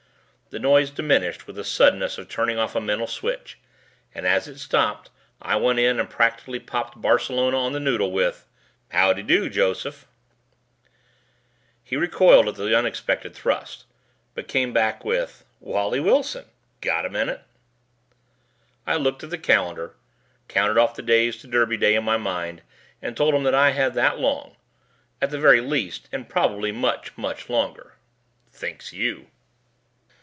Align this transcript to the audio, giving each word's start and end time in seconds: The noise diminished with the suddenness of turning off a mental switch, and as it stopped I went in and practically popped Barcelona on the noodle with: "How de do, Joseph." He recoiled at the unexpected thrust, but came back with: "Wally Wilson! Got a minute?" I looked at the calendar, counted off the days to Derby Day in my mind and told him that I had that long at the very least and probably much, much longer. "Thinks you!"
The 0.49 0.59
noise 0.59 0.91
diminished 0.91 1.47
with 1.47 1.55
the 1.55 1.63
suddenness 1.63 2.17
of 2.17 2.27
turning 2.27 2.57
off 2.59 2.75
a 2.75 2.81
mental 2.81 3.07
switch, 3.07 3.57
and 4.13 4.27
as 4.27 4.49
it 4.49 4.57
stopped 4.59 5.09
I 5.41 5.55
went 5.55 5.79
in 5.79 5.97
and 5.97 6.09
practically 6.09 6.59
popped 6.59 6.99
Barcelona 6.99 7.57
on 7.57 7.71
the 7.71 7.79
noodle 7.79 8.11
with: 8.11 8.45
"How 8.89 9.13
de 9.13 9.23
do, 9.23 9.49
Joseph." 9.49 10.07
He 11.81 11.95
recoiled 11.95 12.49
at 12.49 12.55
the 12.55 12.77
unexpected 12.77 13.33
thrust, 13.33 13.85
but 14.33 14.49
came 14.49 14.73
back 14.73 15.05
with: 15.05 15.45
"Wally 15.61 16.01
Wilson! 16.01 16.43
Got 16.81 17.05
a 17.05 17.09
minute?" 17.09 17.43
I 18.85 18.97
looked 18.97 19.23
at 19.23 19.29
the 19.29 19.37
calendar, 19.37 19.95
counted 20.49 20.77
off 20.77 20.95
the 20.95 21.01
days 21.01 21.37
to 21.37 21.47
Derby 21.47 21.77
Day 21.77 21.95
in 21.95 22.03
my 22.03 22.17
mind 22.17 22.61
and 23.01 23.15
told 23.15 23.35
him 23.35 23.43
that 23.43 23.55
I 23.55 23.69
had 23.71 23.93
that 23.93 24.19
long 24.19 24.57
at 25.21 25.29
the 25.29 25.39
very 25.39 25.61
least 25.61 26.09
and 26.11 26.27
probably 26.27 26.73
much, 26.73 27.17
much 27.17 27.49
longer. 27.49 27.93
"Thinks 28.51 28.91
you!" 28.91 29.27